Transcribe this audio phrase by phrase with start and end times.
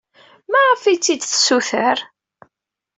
[0.51, 1.97] Maɣef ay t-id-tessuter?